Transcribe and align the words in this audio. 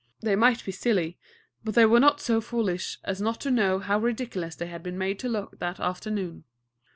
They 0.21 0.35
might 0.35 0.65
be 0.65 0.71
silly, 0.71 1.19
but 1.63 1.75
they 1.75 1.85
were 1.85 1.99
not 1.99 2.19
so 2.19 2.41
foolish 2.41 2.97
as 3.03 3.21
not 3.21 3.39
to 3.41 3.51
know 3.51 3.77
how 3.77 3.99
ridiculous 3.99 4.55
they 4.55 4.65
had 4.65 4.81
been 4.81 4.97
made 4.97 5.19
to 5.19 5.29
look 5.29 5.59
that 5.59 5.79
afternoon. 5.79 6.43